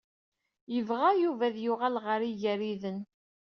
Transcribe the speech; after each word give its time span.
Yebɣa 0.73 1.11
Yuba 1.21 1.43
ad 1.49 1.57
yuɣal 1.59 1.95
ɣer 2.05 2.19
Igariden. 2.31 2.99